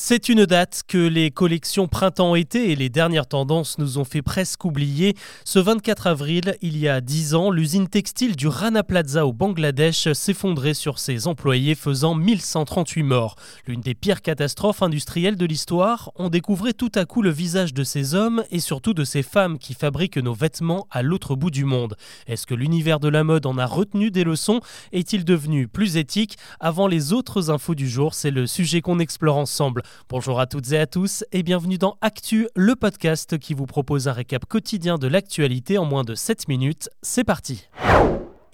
[0.00, 4.64] C'est une date que les collections printemps-été et les dernières tendances nous ont fait presque
[4.64, 5.16] oublier.
[5.44, 10.12] Ce 24 avril, il y a 10 ans, l'usine textile du Rana Plaza au Bangladesh
[10.12, 13.34] s'effondrait sur ses employés, faisant 1138 morts.
[13.66, 16.12] L'une des pires catastrophes industrielles de l'histoire.
[16.14, 19.58] On découvrait tout à coup le visage de ces hommes et surtout de ces femmes
[19.58, 21.96] qui fabriquent nos vêtements à l'autre bout du monde.
[22.28, 24.60] Est-ce que l'univers de la mode en a retenu des leçons?
[24.92, 26.36] Est-il devenu plus éthique?
[26.60, 29.82] Avant les autres infos du jour, c'est le sujet qu'on explore ensemble.
[30.08, 34.08] Bonjour à toutes et à tous et bienvenue dans Actu, le podcast qui vous propose
[34.08, 36.88] un récap quotidien de l'actualité en moins de 7 minutes.
[37.02, 37.68] C'est parti.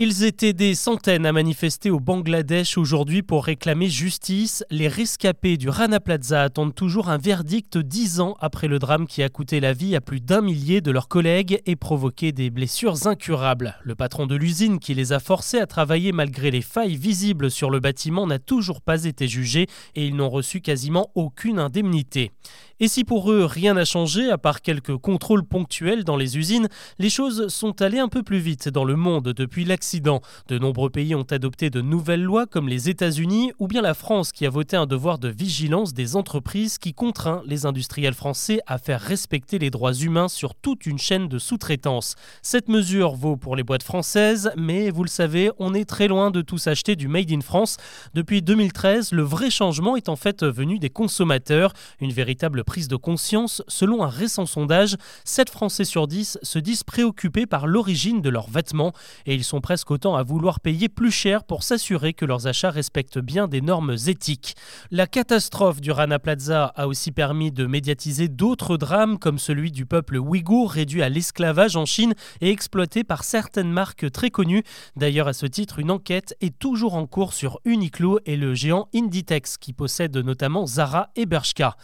[0.00, 4.64] Ils étaient des centaines à manifester au Bangladesh aujourd'hui pour réclamer justice.
[4.68, 9.22] Les rescapés du Rana Plaza attendent toujours un verdict dix ans après le drame qui
[9.22, 13.06] a coûté la vie à plus d'un millier de leurs collègues et provoqué des blessures
[13.06, 13.76] incurables.
[13.84, 17.70] Le patron de l'usine qui les a forcés à travailler malgré les failles visibles sur
[17.70, 22.32] le bâtiment n'a toujours pas été jugé et ils n'ont reçu quasiment aucune indemnité.
[22.80, 26.68] Et si pour eux rien n'a changé, à part quelques contrôles ponctuels dans les usines,
[26.98, 30.22] les choses sont allées un peu plus vite dans le monde depuis l'accident.
[30.48, 34.32] De nombreux pays ont adopté de nouvelles lois comme les États-Unis ou bien la France
[34.32, 38.78] qui a voté un devoir de vigilance des entreprises qui contraint les industriels français à
[38.78, 42.16] faire respecter les droits humains sur toute une chaîne de sous-traitance.
[42.42, 46.32] Cette mesure vaut pour les boîtes françaises, mais vous le savez, on est très loin
[46.32, 47.76] de tous acheter du Made in France.
[48.14, 52.96] Depuis 2013, le vrai changement est en fait venu des consommateurs, une véritable prise de
[52.96, 58.28] conscience, selon un récent sondage, 7 Français sur 10 se disent préoccupés par l'origine de
[58.28, 58.92] leurs vêtements
[59.26, 62.72] et ils sont presque autant à vouloir payer plus cher pour s'assurer que leurs achats
[62.72, 64.56] respectent bien des normes éthiques.
[64.90, 69.86] La catastrophe du Rana Plaza a aussi permis de médiatiser d'autres drames comme celui du
[69.86, 74.64] peuple ouïghour réduit à l'esclavage en Chine et exploité par certaines marques très connues.
[74.96, 78.88] D'ailleurs, à ce titre, une enquête est toujours en cours sur Uniqlo et le géant
[78.92, 81.76] Inditex qui possède notamment Zara et Bershka.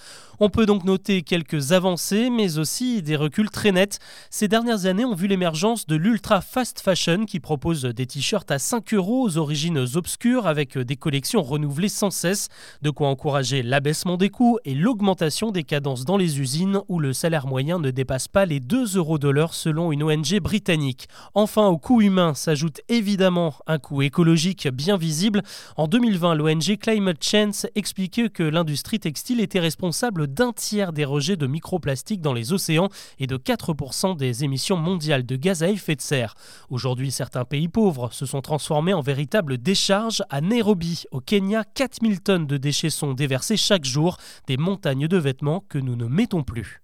[0.43, 3.99] On peut donc noter quelques avancées, mais aussi des reculs très nets.
[4.31, 8.61] Ces dernières années ont vu l'émergence de l'ultra fast fashion qui propose des t-shirts à
[8.61, 12.51] 5 euros aux origines obscures avec des collections renouvelées sans cesse,
[12.83, 17.13] de quoi encourager l'abaissement des coûts et l'augmentation des cadences dans les usines où le
[17.15, 21.09] salaire moyen ne dépasse pas les 2 euros de l'heure selon une ONG britannique.
[21.35, 25.43] Enfin, au coût humain s'ajoute évidemment un coût écologique bien visible.
[25.77, 31.37] En 2020, l'ONG Climate Change expliquait que l'industrie textile était responsable d'un tiers des rejets
[31.37, 35.97] de microplastiques dans les océans et de 4% des émissions mondiales de gaz à effet
[35.97, 36.35] de serre.
[36.69, 40.23] Aujourd'hui, certains pays pauvres se sont transformés en véritables décharges.
[40.29, 45.17] À Nairobi, au Kenya, 4000 tonnes de déchets sont déversées chaque jour, des montagnes de
[45.17, 46.83] vêtements que nous ne mettons plus.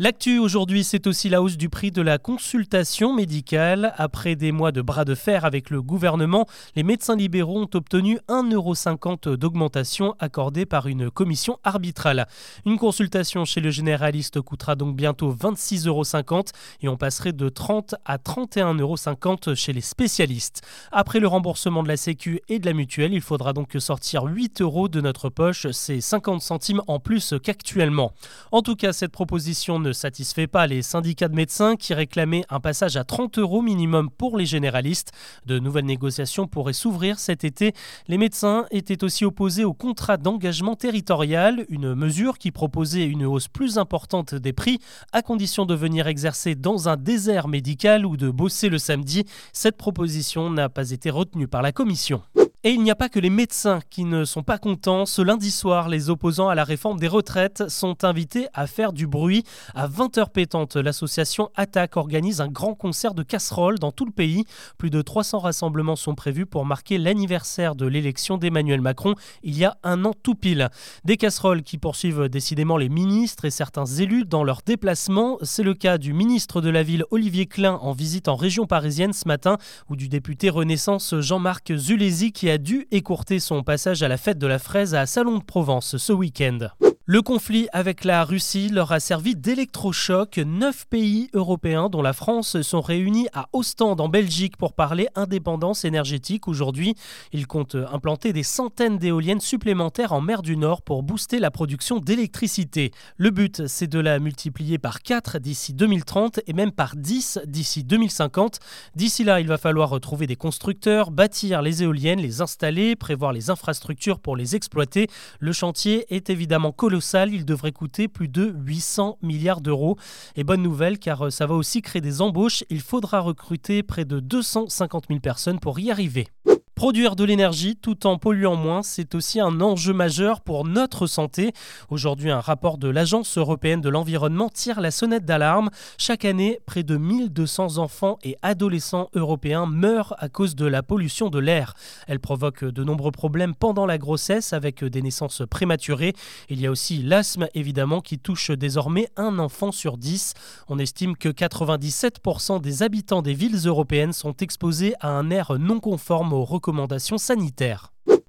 [0.00, 3.94] L'actu aujourd'hui, c'est aussi la hausse du prix de la consultation médicale.
[3.96, 8.18] Après des mois de bras de fer avec le gouvernement, les médecins libéraux ont obtenu
[8.28, 12.26] 1,50€ d'augmentation accordée par une commission arbitrale.
[12.66, 16.48] Une consultation chez le généraliste coûtera donc bientôt 26,50€
[16.82, 20.62] et on passerait de 30 à 31,50€ chez les spécialistes.
[20.90, 24.60] Après le remboursement de la Sécu et de la mutuelle, il faudra donc sortir 8
[24.60, 28.12] euros de notre poche, c'est 50 centimes en plus qu'actuellement.
[28.50, 32.58] En tout cas, cette proposition ne satisfait pas les syndicats de médecins qui réclamaient un
[32.58, 35.12] passage à 30 euros minimum pour les généralistes.
[35.46, 37.74] De nouvelles négociations pourraient s'ouvrir cet été.
[38.08, 43.48] Les médecins étaient aussi opposés au contrat d'engagement territorial, une mesure qui proposait une hausse
[43.48, 44.78] plus importante des prix
[45.12, 49.24] à condition de venir exercer dans un désert médical ou de bosser le samedi.
[49.52, 52.22] Cette proposition n'a pas été retenue par la commission.
[52.66, 55.04] Et il n'y a pas que les médecins qui ne sont pas contents.
[55.04, 59.06] Ce lundi soir, les opposants à la réforme des retraites sont invités à faire du
[59.06, 59.44] bruit.
[59.74, 64.46] À 20h pétante, l'association Attaque organise un grand concert de casseroles dans tout le pays.
[64.78, 69.66] Plus de 300 rassemblements sont prévus pour marquer l'anniversaire de l'élection d'Emmanuel Macron il y
[69.66, 70.70] a un an tout pile.
[71.04, 75.36] Des casseroles qui poursuivent décidément les ministres et certains élus dans leurs déplacements.
[75.42, 79.12] C'est le cas du ministre de la Ville Olivier Klein en visite en région parisienne
[79.12, 79.58] ce matin
[79.90, 84.16] ou du député Renaissance Jean-Marc Zulési qui a a dû écourter son passage à la
[84.16, 86.68] fête de la fraise à Salon de Provence ce week-end.
[87.06, 90.38] Le conflit avec la Russie leur a servi d'électrochoc.
[90.38, 95.84] Neuf pays européens, dont la France, sont réunis à Ostende en Belgique pour parler indépendance
[95.84, 96.48] énergétique.
[96.48, 96.94] Aujourd'hui,
[97.34, 101.98] ils comptent implanter des centaines d'éoliennes supplémentaires en mer du Nord pour booster la production
[101.98, 102.90] d'électricité.
[103.18, 107.84] Le but, c'est de la multiplier par 4 d'ici 2030 et même par 10 d'ici
[107.84, 108.60] 2050.
[108.96, 113.50] D'ici là, il va falloir retrouver des constructeurs, bâtir les éoliennes, les installer, prévoir les
[113.50, 115.08] infrastructures pour les exploiter.
[115.38, 116.93] Le chantier est évidemment colossal
[117.32, 119.96] il devrait coûter plus de 800 milliards d'euros.
[120.36, 124.04] Et bonne nouvelle car euh, ça va aussi créer des embauches, il faudra recruter près
[124.04, 126.28] de 250 000 personnes pour y arriver.
[126.74, 131.52] Produire de l'énergie tout en polluant moins, c'est aussi un enjeu majeur pour notre santé.
[131.88, 135.70] Aujourd'hui, un rapport de l'Agence européenne de l'environnement tire la sonnette d'alarme.
[135.98, 141.30] Chaque année, près de 1200 enfants et adolescents européens meurent à cause de la pollution
[141.30, 141.74] de l'air.
[142.08, 146.12] Elle provoque de nombreux problèmes pendant la grossesse avec des naissances prématurées.
[146.48, 150.34] Il y a aussi l'asthme évidemment qui touche désormais un enfant sur dix.
[150.68, 155.78] On estime que 97% des habitants des villes européennes sont exposés à un air non
[155.78, 156.63] conforme aux recommandations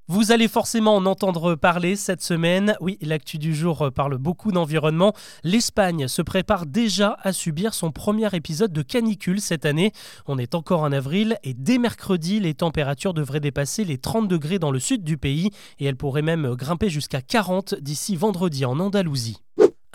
[0.07, 2.75] Vous allez forcément en entendre parler cette semaine.
[2.79, 5.13] Oui, l'actu du jour parle beaucoup d'environnement.
[5.43, 9.93] L'Espagne se prépare déjà à subir son premier épisode de canicule cette année.
[10.27, 14.59] On est encore en avril et dès mercredi, les températures devraient dépasser les 30 degrés
[14.59, 15.49] dans le sud du pays
[15.79, 19.44] et elles pourraient même grimper jusqu'à 40 d'ici vendredi en Andalousie.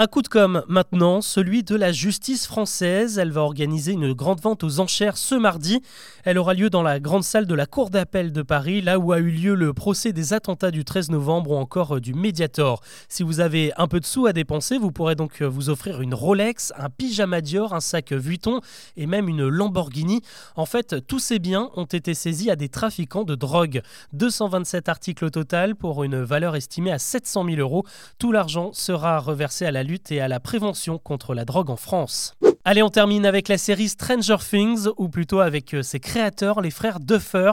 [0.03, 3.19] Un coup de com' maintenant, celui de la justice française.
[3.19, 5.83] Elle va organiser une grande vente aux enchères ce mardi.
[6.25, 9.13] Elle aura lieu dans la grande salle de la Cour d'appel de Paris, là où
[9.13, 12.81] a eu lieu le procès des attentats du 13 novembre ou encore euh, du Mediator.
[13.11, 16.01] Si vous avez un peu de sous à dépenser, vous pourrez donc euh, vous offrir
[16.01, 18.61] une Rolex, un pyjama Dior, un sac Vuitton
[18.97, 20.23] et même une Lamborghini.
[20.57, 23.83] En fait, tous ces biens ont été saisis à des trafiquants de drogue.
[24.15, 27.85] 227 articles au total pour une valeur estimée à 700 000 euros.
[28.19, 32.35] Tout l'argent sera reversé à la et à la prévention contre la drogue en France.
[32.67, 36.71] Allez, on termine avec la série Stranger Things, ou plutôt avec euh, ses créateurs, les
[36.71, 37.53] frères Duffer.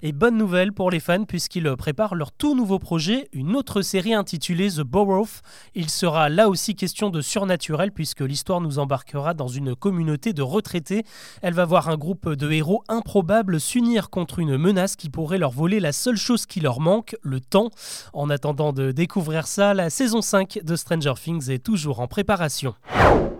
[0.00, 4.14] Et bonne nouvelle pour les fans, puisqu'ils préparent leur tout nouveau projet, une autre série
[4.14, 5.28] intitulée The Borough.
[5.74, 10.40] Il sera là aussi question de surnaturel, puisque l'histoire nous embarquera dans une communauté de
[10.40, 11.04] retraités.
[11.42, 15.50] Elle va voir un groupe de héros improbables s'unir contre une menace qui pourrait leur
[15.50, 17.68] voler la seule chose qui leur manque, le temps.
[18.14, 22.74] En attendant de découvrir ça, la saison 5 de Stranger Things est toujours en préparation.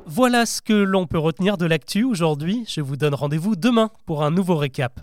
[0.09, 2.65] Voilà ce que l'on peut retenir de l'actu aujourd'hui.
[2.69, 5.01] Je vous donne rendez-vous demain pour un nouveau récap.